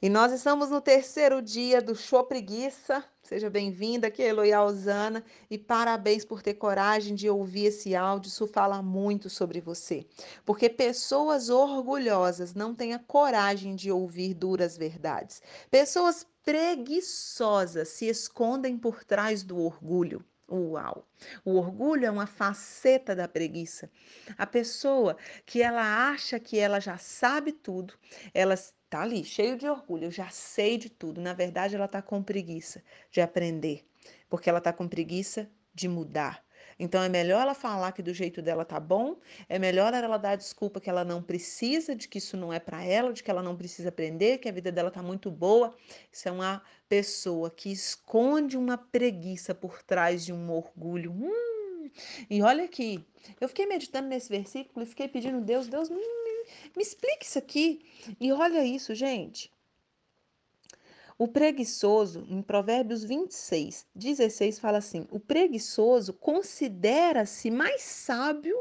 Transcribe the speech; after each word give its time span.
E 0.00 0.10
nós 0.10 0.30
estamos 0.30 0.68
no 0.68 0.78
terceiro 0.78 1.40
dia 1.40 1.80
do 1.80 1.94
Show 1.96 2.22
Preguiça. 2.24 3.02
Seja 3.22 3.48
bem-vinda, 3.48 4.08
aqui 4.08 4.22
é 4.22 4.28
Eloy 4.28 4.52
Alzana 4.52 5.24
e 5.50 5.56
parabéns 5.56 6.22
por 6.22 6.42
ter 6.42 6.52
coragem 6.52 7.14
de 7.14 7.30
ouvir 7.30 7.68
esse 7.68 7.96
áudio. 7.96 8.28
Isso 8.28 8.46
fala 8.46 8.82
muito 8.82 9.30
sobre 9.30 9.58
você. 9.58 10.06
Porque 10.44 10.68
pessoas 10.68 11.48
orgulhosas 11.48 12.52
não 12.52 12.74
têm 12.74 12.92
a 12.92 12.98
coragem 12.98 13.74
de 13.74 13.90
ouvir 13.90 14.34
duras 14.34 14.76
verdades. 14.76 15.40
Pessoas 15.70 16.26
preguiçosas 16.44 17.88
se 17.88 18.06
escondem 18.06 18.76
por 18.76 19.02
trás 19.02 19.42
do 19.42 19.58
orgulho. 19.58 20.22
Uau! 20.48 21.08
O 21.44 21.56
orgulho 21.56 22.06
é 22.06 22.10
uma 22.10 22.26
faceta 22.26 23.16
da 23.16 23.26
preguiça. 23.26 23.90
A 24.38 24.46
pessoa 24.46 25.16
que 25.44 25.60
ela 25.60 26.08
acha 26.10 26.38
que 26.38 26.58
ela 26.58 26.78
já 26.78 26.96
sabe 26.98 27.50
tudo, 27.52 27.94
ela 28.32 28.54
está 28.54 29.02
ali 29.02 29.24
cheio 29.24 29.56
de 29.56 29.68
orgulho, 29.68 30.04
eu 30.04 30.10
já 30.10 30.28
sei 30.30 30.78
de 30.78 30.88
tudo. 30.88 31.20
Na 31.20 31.32
verdade, 31.34 31.74
ela 31.74 31.86
está 31.86 32.00
com 32.00 32.22
preguiça 32.22 32.82
de 33.10 33.20
aprender, 33.20 33.84
porque 34.28 34.48
ela 34.48 34.58
está 34.58 34.72
com 34.72 34.86
preguiça 34.86 35.50
de 35.74 35.88
mudar. 35.88 36.45
Então 36.78 37.02
é 37.02 37.08
melhor 37.08 37.42
ela 37.42 37.54
falar 37.54 37.92
que 37.92 38.02
do 38.02 38.12
jeito 38.12 38.42
dela 38.42 38.64
tá 38.64 38.78
bom, 38.78 39.16
é 39.48 39.58
melhor 39.58 39.94
ela 39.94 40.18
dar 40.18 40.36
desculpa 40.36 40.80
que 40.80 40.90
ela 40.90 41.04
não 41.04 41.22
precisa, 41.22 41.94
de 41.94 42.06
que 42.06 42.18
isso 42.18 42.36
não 42.36 42.52
é 42.52 42.60
para 42.60 42.84
ela, 42.84 43.12
de 43.12 43.22
que 43.22 43.30
ela 43.30 43.42
não 43.42 43.56
precisa 43.56 43.88
aprender, 43.88 44.38
que 44.38 44.48
a 44.48 44.52
vida 44.52 44.70
dela 44.70 44.90
tá 44.90 45.02
muito 45.02 45.30
boa. 45.30 45.74
Isso 46.12 46.28
é 46.28 46.32
uma 46.32 46.62
pessoa 46.88 47.50
que 47.50 47.70
esconde 47.70 48.56
uma 48.56 48.76
preguiça 48.76 49.54
por 49.54 49.82
trás 49.82 50.24
de 50.24 50.32
um 50.32 50.50
orgulho. 50.50 51.12
Hum. 51.12 51.90
E 52.28 52.42
olha 52.42 52.64
aqui, 52.64 53.04
eu 53.40 53.48
fiquei 53.48 53.66
meditando 53.66 54.08
nesse 54.08 54.28
versículo 54.28 54.84
e 54.84 54.88
fiquei 54.88 55.08
pedindo 55.08 55.40
Deus, 55.40 55.66
Deus 55.68 55.88
me 55.88 56.82
explique 56.82 57.24
isso 57.24 57.38
aqui. 57.38 57.80
E 58.20 58.32
olha 58.32 58.64
isso, 58.64 58.94
gente. 58.94 59.50
O 61.18 61.26
preguiçoso, 61.26 62.26
em 62.28 62.42
Provérbios 62.42 63.02
26, 63.02 63.86
16, 63.94 64.58
fala 64.58 64.78
assim: 64.78 65.06
o 65.10 65.18
preguiçoso 65.18 66.12
considera-se 66.12 67.50
mais 67.50 67.80
sábio 67.82 68.56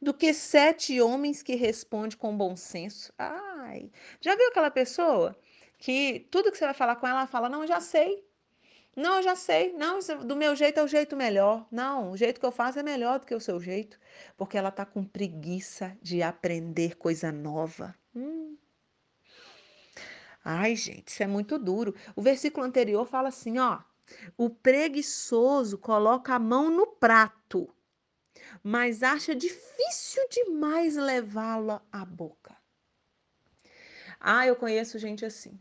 do 0.00 0.14
que 0.14 0.32
sete 0.32 1.00
homens 1.00 1.42
que 1.42 1.56
respondem 1.56 2.16
com 2.16 2.36
bom 2.36 2.56
senso. 2.56 3.12
Ai, 3.18 3.90
já 4.20 4.36
viu 4.36 4.48
aquela 4.48 4.70
pessoa 4.70 5.36
que 5.78 6.28
tudo 6.30 6.52
que 6.52 6.58
você 6.58 6.64
vai 6.64 6.74
falar 6.74 6.96
com 6.96 7.08
ela, 7.08 7.20
ela 7.20 7.26
fala: 7.26 7.48
não, 7.48 7.66
já 7.66 7.80
sei. 7.80 8.24
Não, 8.96 9.16
eu 9.16 9.22
já 9.22 9.36
sei. 9.36 9.72
Não, 9.74 9.98
do 10.24 10.36
meu 10.36 10.56
jeito 10.56 10.80
é 10.80 10.82
o 10.82 10.88
jeito 10.88 11.16
melhor. 11.16 11.66
Não, 11.70 12.12
o 12.12 12.16
jeito 12.16 12.40
que 12.40 12.46
eu 12.46 12.52
faço 12.52 12.78
é 12.78 12.82
melhor 12.82 13.18
do 13.18 13.26
que 13.26 13.34
o 13.34 13.40
seu 13.40 13.60
jeito. 13.60 13.98
Porque 14.36 14.56
ela 14.56 14.70
está 14.70 14.86
com 14.86 15.04
preguiça 15.04 15.96
de 16.00 16.22
aprender 16.22 16.96
coisa 16.96 17.30
nova. 17.30 17.94
Hum. 18.14 18.35
Ai, 20.48 20.76
gente, 20.76 21.08
isso 21.08 21.24
é 21.24 21.26
muito 21.26 21.58
duro. 21.58 21.92
O 22.14 22.22
versículo 22.22 22.64
anterior 22.64 23.04
fala 23.04 23.30
assim, 23.30 23.58
ó: 23.58 23.80
o 24.38 24.48
preguiçoso 24.48 25.76
coloca 25.76 26.34
a 26.34 26.38
mão 26.38 26.70
no 26.70 26.86
prato, 26.86 27.68
mas 28.62 29.02
acha 29.02 29.34
difícil 29.34 30.22
demais 30.30 30.94
levá-la 30.94 31.82
à 31.90 32.04
boca. 32.04 32.56
Ah, 34.20 34.46
eu 34.46 34.54
conheço 34.54 35.00
gente 35.00 35.24
assim. 35.24 35.58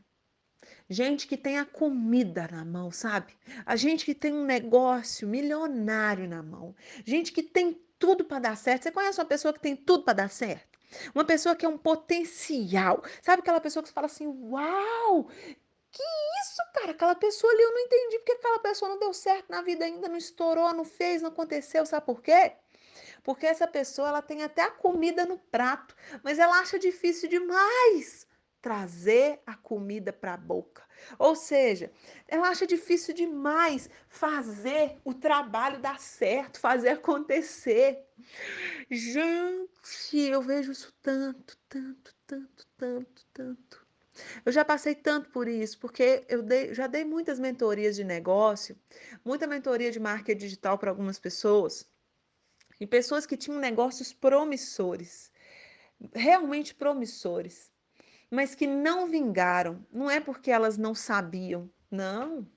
Gente 0.87 1.25
que 1.25 1.35
tem 1.35 1.57
a 1.57 1.65
comida 1.65 2.47
na 2.51 2.63
mão, 2.63 2.91
sabe? 2.91 3.33
A 3.65 3.75
gente 3.75 4.05
que 4.05 4.13
tem 4.13 4.31
um 4.31 4.45
negócio 4.45 5.27
milionário 5.27 6.29
na 6.29 6.43
mão. 6.43 6.75
Gente 7.03 7.31
que 7.31 7.41
tem 7.41 7.73
tudo 7.97 8.23
para 8.23 8.37
dar 8.37 8.55
certo. 8.55 8.83
Você 8.83 8.91
conhece 8.91 9.19
uma 9.19 9.25
pessoa 9.25 9.51
que 9.51 9.59
tem 9.59 9.75
tudo 9.75 10.03
para 10.03 10.13
dar 10.13 10.29
certo? 10.29 10.74
Uma 11.13 11.25
pessoa 11.25 11.55
que 11.55 11.65
é 11.65 11.69
um 11.69 11.77
potencial. 11.77 13.03
Sabe 13.21 13.41
aquela 13.41 13.61
pessoa 13.61 13.83
que 13.83 13.89
você 13.89 13.93
fala 13.93 14.07
assim: 14.07 14.27
Uau! 14.27 15.29
Que 15.91 16.03
isso, 16.41 16.61
cara? 16.73 16.91
Aquela 16.91 17.15
pessoa 17.15 17.51
ali 17.53 17.61
eu 17.61 17.71
não 17.71 17.79
entendi 17.79 18.19
porque 18.19 18.33
aquela 18.33 18.59
pessoa 18.59 18.89
não 18.89 18.99
deu 18.99 19.13
certo 19.13 19.49
na 19.49 19.61
vida 19.61 19.85
ainda, 19.85 20.09
não 20.09 20.17
estourou, 20.17 20.73
não 20.73 20.83
fez, 20.83 21.21
não 21.21 21.29
aconteceu. 21.29 21.85
Sabe 21.85 22.05
por 22.05 22.21
quê? 22.21 22.53
Porque 23.23 23.45
essa 23.45 23.65
pessoa 23.67 24.09
ela 24.09 24.21
tem 24.21 24.43
até 24.43 24.63
a 24.63 24.71
comida 24.71 25.25
no 25.25 25.37
prato, 25.37 25.95
mas 26.23 26.37
ela 26.37 26.59
acha 26.59 26.77
difícil 26.77 27.29
demais 27.29 28.27
trazer 28.65 29.43
a 29.45 29.53
comida 29.53 30.11
para 30.11 30.33
a 30.33 30.37
boca. 30.37 30.81
Ou 31.19 31.35
seja, 31.35 31.91
ela 32.27 32.49
acha 32.49 32.65
difícil 32.65 33.13
demais 33.13 33.87
fazer 34.09 34.97
o 35.03 35.13
trabalho 35.13 35.79
dar 35.79 35.99
certo, 35.99 36.59
fazer 36.59 36.89
acontecer. 36.89 38.03
Gente, 38.89 40.17
eu 40.17 40.41
vejo 40.41 40.71
isso 40.71 40.91
tanto, 40.99 41.55
tanto, 41.69 42.15
tanto, 42.25 42.65
tanto, 42.75 43.25
tanto. 43.31 43.85
Eu 44.43 44.51
já 44.51 44.65
passei 44.65 44.95
tanto 44.95 45.29
por 45.29 45.47
isso, 45.47 45.77
porque 45.77 46.25
eu 46.27 46.41
dei, 46.41 46.73
já 46.73 46.87
dei 46.87 47.05
muitas 47.05 47.37
mentorias 47.37 47.95
de 47.95 48.03
negócio, 48.03 48.75
muita 49.23 49.45
mentoria 49.45 49.91
de 49.91 49.99
marketing 49.99 50.39
digital 50.39 50.79
para 50.79 50.89
algumas 50.89 51.19
pessoas, 51.19 51.87
e 52.79 52.87
pessoas 52.87 53.27
que 53.27 53.37
tinham 53.37 53.59
negócios 53.59 54.11
promissores, 54.11 55.31
realmente 56.15 56.73
promissores 56.73 57.74
mas 58.29 58.55
que 58.55 58.67
não 58.67 59.07
vingaram. 59.07 59.85
Não 59.91 60.09
é 60.09 60.19
porque 60.19 60.51
elas 60.51 60.77
não 60.77 60.95
sabiam, 60.95 61.69
não. 61.89 62.47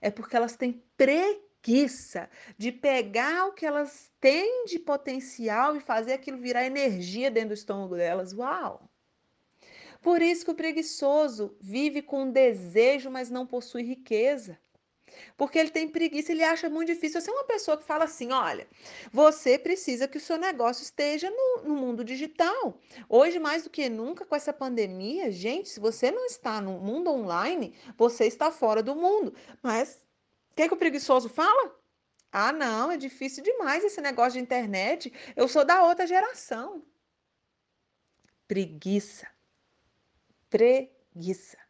É 0.00 0.10
porque 0.10 0.36
elas 0.36 0.56
têm 0.56 0.82
preguiça 0.96 2.28
de 2.56 2.72
pegar 2.72 3.46
o 3.46 3.52
que 3.52 3.66
elas 3.66 4.12
têm 4.20 4.66
de 4.66 4.78
potencial 4.78 5.76
e 5.76 5.80
fazer 5.80 6.14
aquilo 6.14 6.38
virar 6.38 6.64
energia 6.64 7.30
dentro 7.30 7.50
do 7.50 7.54
estômago 7.54 7.96
delas. 7.96 8.32
Uau! 8.32 8.88
Por 10.00 10.20
isso 10.20 10.44
que 10.44 10.50
o 10.50 10.54
preguiçoso 10.54 11.56
vive 11.60 12.02
com 12.02 12.30
desejo, 12.30 13.10
mas 13.10 13.30
não 13.30 13.46
possui 13.46 13.82
riqueza. 13.82 14.58
Porque 15.36 15.58
ele 15.58 15.70
tem 15.70 15.88
preguiça, 15.88 16.32
ele 16.32 16.42
acha 16.42 16.68
muito 16.68 16.92
difícil. 16.92 17.20
Você 17.20 17.30
é 17.30 17.34
uma 17.34 17.44
pessoa 17.44 17.76
que 17.76 17.84
fala 17.84 18.04
assim: 18.04 18.32
olha, 18.32 18.66
você 19.12 19.58
precisa 19.58 20.08
que 20.08 20.18
o 20.18 20.20
seu 20.20 20.36
negócio 20.36 20.82
esteja 20.82 21.30
no, 21.30 21.62
no 21.68 21.74
mundo 21.74 22.04
digital. 22.04 22.78
Hoje, 23.08 23.38
mais 23.38 23.64
do 23.64 23.70
que 23.70 23.88
nunca, 23.88 24.24
com 24.24 24.36
essa 24.36 24.52
pandemia, 24.52 25.30
gente, 25.30 25.68
se 25.68 25.80
você 25.80 26.10
não 26.10 26.26
está 26.26 26.60
no 26.60 26.78
mundo 26.78 27.10
online, 27.10 27.74
você 27.96 28.26
está 28.26 28.50
fora 28.50 28.82
do 28.82 28.94
mundo. 28.94 29.34
Mas 29.62 30.00
o 30.52 30.54
que, 30.54 30.68
que 30.68 30.74
o 30.74 30.76
preguiçoso 30.76 31.28
fala? 31.28 31.74
Ah, 32.30 32.52
não, 32.52 32.90
é 32.90 32.96
difícil 32.96 33.44
demais 33.44 33.84
esse 33.84 34.00
negócio 34.00 34.32
de 34.32 34.40
internet. 34.40 35.12
Eu 35.36 35.46
sou 35.46 35.64
da 35.64 35.84
outra 35.84 36.06
geração. 36.06 36.82
Preguiça. 38.46 39.26
Preguiça. 40.50 41.63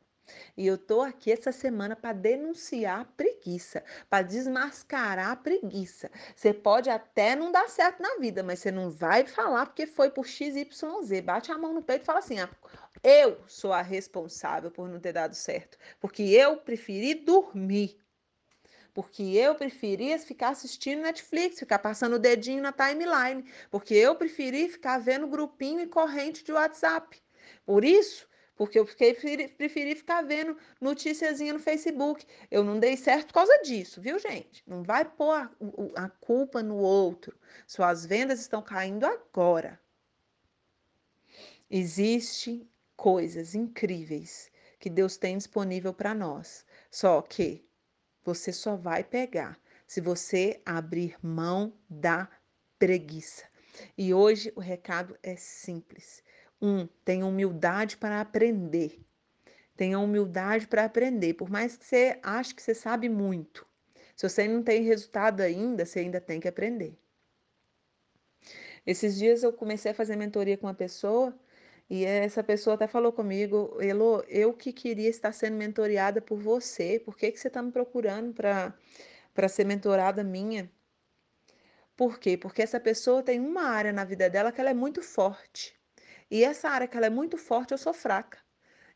E 0.57 0.67
eu 0.67 0.79
tô 0.79 1.03
aqui 1.03 1.31
essa 1.33 1.53
semana 1.53 1.95
para 1.95 2.13
denunciar 2.13 3.01
a 3.01 3.05
preguiça, 3.05 3.85
para 4.09 4.23
desmascarar 4.23 5.31
a 5.31 5.37
preguiça. 5.37 6.11
Você 6.35 6.53
pode 6.53 6.89
até 6.89 7.37
não 7.37 7.53
dar 7.53 7.69
certo 7.69 8.03
na 8.03 8.17
vida, 8.17 8.43
mas 8.43 8.61
você 8.61 8.71
não 8.71 8.91
vai 8.91 9.27
falar 9.27 9.67
porque 9.67 9.87
foi 9.87 10.11
por 10.11 10.27
XYZ. 10.27 11.21
Bate 11.23 11.53
a 11.53 11.59
mão 11.59 11.73
no 11.73 11.83
peito 11.83 12.03
e 12.03 12.07
fala 12.07 12.21
assim: 12.21 12.41
ah, 12.41 12.49
eu 13.03 13.39
sou 13.47 13.73
a 13.73 13.83
responsável 13.83 14.71
por 14.71 14.89
não 14.89 14.99
ter 15.01 15.13
dado 15.13 15.35
certo, 15.35 15.79
porque 16.01 16.23
eu 16.23 16.57
preferi 16.57 17.15
dormir. 17.15 17.99
Porque 18.95 19.23
eu 19.25 19.57
preferi 19.57 20.17
ficar 20.21 20.51
assistindo 20.51 21.03
Netflix, 21.03 21.59
ficar 21.59 21.81
passando 21.81 22.15
o 22.15 22.19
dedinho 22.19 22.63
na 22.63 22.73
timeline. 22.73 23.45
Porque 23.69 23.93
eu 23.93 24.15
preferi 24.15 24.69
ficar 24.69 24.99
vendo 24.99 25.27
grupinho 25.27 25.81
e 25.81 25.89
corrente 25.89 26.45
de 26.45 26.53
WhatsApp. 26.53 27.21
Por 27.67 27.85
isso, 27.85 28.29
porque 28.57 28.79
eu 28.79 28.87
fiquei, 28.87 29.15
preferi 29.15 29.95
ficar 29.95 30.23
vendo 30.23 30.57
noticiazinha 30.81 31.53
no 31.53 31.59
Facebook. 31.59 32.25
Eu 32.51 32.63
não 32.63 32.79
dei 32.79 32.97
certo 32.97 33.29
por 33.29 33.35
causa 33.35 33.63
disso, 33.63 34.01
viu, 34.01 34.19
gente? 34.19 34.63
Não 34.67 34.83
vai 34.83 35.05
pôr 35.05 35.33
a, 35.33 35.51
a 35.97 36.09
culpa 36.09 36.63
no 36.63 36.77
outro. 36.77 37.37
Suas 37.67 38.07
vendas 38.07 38.41
estão 38.41 38.63
caindo 38.63 39.05
agora. 39.05 39.81
Existem 41.69 42.69
coisas 42.97 43.55
incríveis 43.55 44.51
que 44.79 44.89
Deus 44.89 45.17
tem 45.17 45.37
disponível 45.37 45.93
para 45.93 46.15
nós. 46.15 46.65
Só 46.91 47.21
que 47.23 47.67
você 48.23 48.53
só 48.53 48.77
vai 48.77 49.03
pegar 49.03 49.59
se 49.87 50.01
você 50.01 50.61
abrir 50.65 51.17
mão 51.23 51.73
da 51.89 52.29
preguiça. 52.79 53.45
E 53.99 54.15
hoje 54.15 54.53
o 54.55 54.61
recado 54.61 55.19
é 55.23 55.37
simples. 55.37 56.23
Um, 56.67 56.87
tenha 57.05 57.27
humildade 57.27 57.99
para 57.99 58.23
aprender. 58.23 58.99
Tenha 59.77 59.99
humildade 59.99 60.67
para 60.67 60.87
aprender. 60.87 61.35
Por 61.35 61.51
mais 61.51 61.77
que 61.77 61.85
você 61.85 62.19
ache 62.23 62.55
que 62.55 62.63
você 62.63 62.75
sabe 62.75 63.07
muito, 63.07 63.67
se 64.17 64.27
você 64.27 64.49
não 64.49 64.63
tem 64.63 64.83
resultado 64.83 65.43
ainda, 65.43 65.85
você 65.85 65.99
ainda 65.99 66.23
tem 66.23 66.41
que 66.41 66.49
aprender. 66.49 66.97
Esses 68.87 69.17
dias 69.17 69.43
eu 69.43 69.53
comecei 69.53 69.91
a 69.91 69.95
fazer 69.95 70.17
mentoria 70.17 70.57
com 70.57 70.67
uma 70.67 70.73
pessoa 70.73 71.39
e 71.91 72.07
essa 72.07 72.43
pessoa 72.43 72.77
até 72.77 72.87
falou 72.87 73.13
comigo, 73.13 73.77
Elo, 73.79 74.25
eu 74.27 74.55
que 74.55 74.73
queria 74.73 75.11
estar 75.11 75.33
sendo 75.33 75.59
mentoriada 75.59 76.23
por 76.23 76.39
você, 76.39 76.99
por 76.99 77.15
que, 77.15 77.31
que 77.31 77.39
você 77.39 77.49
está 77.49 77.63
me 77.63 77.73
procurando 77.73 78.33
para 78.33 79.49
ser 79.51 79.65
mentorada 79.65 80.25
minha? 80.25 80.71
Por 81.95 82.19
quê? 82.19 82.39
Porque 82.39 82.63
essa 82.63 82.81
pessoa 82.81 83.23
tem 83.23 83.39
uma 83.39 83.65
área 83.65 83.93
na 83.93 84.05
vida 84.05 84.31
dela 84.31 84.51
que 84.51 84.63
ela 84.63 84.71
é 84.71 84.75
muito 84.75 85.03
forte. 85.03 85.77
E 86.31 86.45
essa 86.45 86.69
área 86.69 86.89
que 86.89 86.97
ela 86.97 87.07
é 87.07 87.11
muito 87.11 87.37
forte, 87.37 87.73
eu 87.73 87.79
sou 87.79 87.93
fraca. 87.93 88.39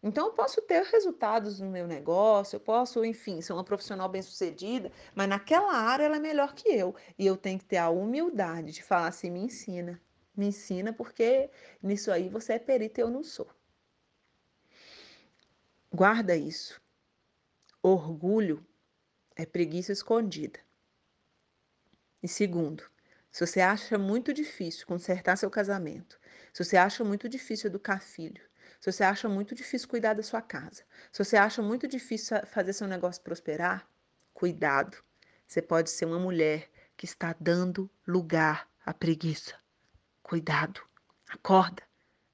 Então 0.02 0.26
eu 0.26 0.32
posso 0.32 0.62
ter 0.62 0.84
resultados 0.84 1.58
no 1.60 1.70
meu 1.70 1.86
negócio, 1.86 2.56
eu 2.56 2.60
posso, 2.60 3.04
enfim, 3.04 3.40
ser 3.40 3.52
uma 3.52 3.64
profissional 3.64 4.08
bem-sucedida, 4.08 4.92
mas 5.14 5.28
naquela 5.28 5.72
área 5.72 6.04
ela 6.04 6.16
é 6.16 6.20
melhor 6.20 6.54
que 6.54 6.68
eu. 6.68 6.94
E 7.18 7.26
eu 7.26 7.36
tenho 7.36 7.58
que 7.58 7.64
ter 7.64 7.78
a 7.78 7.90
humildade 7.90 8.72
de 8.72 8.82
falar 8.82 9.08
assim: 9.08 9.30
me 9.30 9.40
ensina, 9.40 10.00
me 10.36 10.46
ensina, 10.46 10.92
porque 10.92 11.50
nisso 11.82 12.12
aí 12.12 12.28
você 12.28 12.54
é 12.54 12.58
perito 12.58 13.00
e 13.00 13.02
eu 13.02 13.10
não 13.10 13.24
sou. 13.24 13.48
Guarda 15.92 16.36
isso. 16.36 16.80
Orgulho 17.82 18.64
é 19.34 19.44
preguiça 19.44 19.90
escondida. 19.92 20.60
E 22.22 22.28
segundo, 22.28 22.84
se 23.30 23.46
você 23.46 23.60
acha 23.60 23.98
muito 23.98 24.32
difícil 24.32 24.86
consertar 24.86 25.36
seu 25.36 25.50
casamento, 25.50 26.18
se 26.58 26.64
você 26.64 26.76
acha 26.76 27.04
muito 27.04 27.28
difícil 27.28 27.68
educar 27.68 28.00
filho, 28.00 28.42
se 28.80 28.90
você 28.90 29.04
acha 29.04 29.28
muito 29.28 29.54
difícil 29.54 29.88
cuidar 29.88 30.14
da 30.14 30.24
sua 30.24 30.42
casa, 30.42 30.82
se 31.12 31.24
você 31.24 31.36
acha 31.36 31.62
muito 31.62 31.86
difícil 31.86 32.36
fazer 32.46 32.72
seu 32.72 32.88
negócio 32.88 33.22
prosperar, 33.22 33.88
cuidado. 34.34 34.96
Você 35.46 35.62
pode 35.62 35.88
ser 35.88 36.06
uma 36.06 36.18
mulher 36.18 36.68
que 36.96 37.04
está 37.04 37.32
dando 37.38 37.88
lugar 38.04 38.68
à 38.84 38.92
preguiça. 38.92 39.54
Cuidado. 40.20 40.80
Acorda 41.28 41.84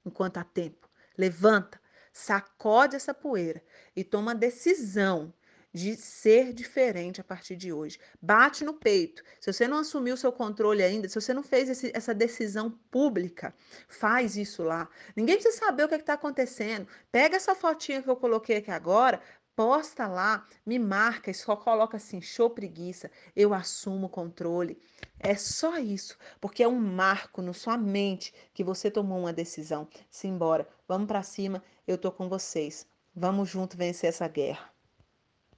enquanto 0.03 0.37
há 0.37 0.43
tempo. 0.43 0.89
Levanta, 1.15 1.79
sacode 2.11 2.95
essa 2.95 3.13
poeira 3.13 3.63
e 3.95 4.03
toma 4.03 4.33
decisão 4.33 5.31
de 5.75 5.97
ser 5.97 6.53
diferente 6.53 7.19
a 7.19 7.23
partir 7.23 7.57
de 7.57 7.73
hoje. 7.73 7.99
Bate 8.21 8.63
no 8.63 8.75
peito. 8.75 9.21
Se 9.41 9.51
você 9.51 9.67
não 9.67 9.79
assumiu 9.79 10.15
seu 10.15 10.31
controle 10.31 10.81
ainda, 10.81 11.09
se 11.09 11.19
você 11.19 11.33
não 11.33 11.43
fez 11.43 11.69
esse, 11.69 11.91
essa 11.93 12.13
decisão 12.13 12.71
pública, 12.89 13.53
faz 13.89 14.37
isso 14.37 14.63
lá. 14.63 14.87
Ninguém 15.17 15.35
precisa 15.35 15.65
saber 15.65 15.83
o 15.83 15.89
que 15.89 15.95
é 15.95 15.97
está 15.97 16.13
acontecendo. 16.13 16.87
Pega 17.11 17.35
essa 17.35 17.53
fotinha 17.53 18.01
que 18.01 18.09
eu 18.09 18.15
coloquei 18.15 18.55
aqui 18.55 18.71
agora, 18.71 19.21
posta 19.53 20.07
lá, 20.07 20.47
me 20.65 20.79
marca 20.79 21.33
só 21.33 21.57
coloca 21.57 21.97
assim, 21.97 22.21
show 22.21 22.49
preguiça, 22.49 23.11
eu 23.35 23.53
assumo 23.53 24.07
o 24.07 24.09
controle. 24.09 24.79
É 25.19 25.35
só 25.35 25.77
isso, 25.77 26.17
porque 26.39 26.63
é 26.63 26.67
um 26.69 26.79
marco 26.79 27.41
na 27.41 27.51
sua 27.51 27.75
mente 27.75 28.33
que 28.53 28.63
você 28.63 28.89
tomou 28.89 29.19
uma 29.19 29.33
decisão. 29.33 29.89
Simbora, 30.09 30.65
vamos 30.87 31.07
para 31.07 31.21
cima, 31.21 31.61
eu 31.85 31.97
tô 31.97 32.13
com 32.13 32.29
vocês. 32.29 32.87
Vamos 33.13 33.49
junto 33.49 33.75
vencer 33.75 34.07
essa 34.07 34.27
guerra. 34.29 34.74